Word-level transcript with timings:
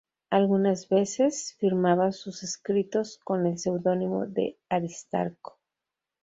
Algunas 0.31 0.89
veces 0.89 1.53
firmaba 1.59 2.11
sus 2.11 2.41
escritos 2.41 3.19
con 3.23 3.45
el 3.45 3.59
seudónimo 3.59 4.25
de 4.25 4.57
Aristarco. 4.67 5.59